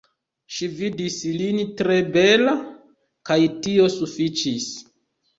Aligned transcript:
Ŝi 0.53 0.67
vidis 0.77 1.17
lin 1.41 1.59
tre 1.81 1.97
bela, 2.15 2.53
kaj 3.31 3.37
tio 3.67 3.85
sufiĉis. 3.97 4.67